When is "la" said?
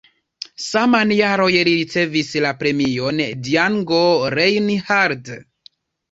2.45-2.53